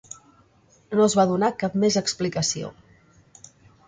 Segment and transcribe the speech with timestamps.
[0.99, 2.73] No es va donar cap més explicació.